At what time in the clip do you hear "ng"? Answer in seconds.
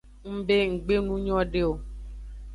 0.31-0.37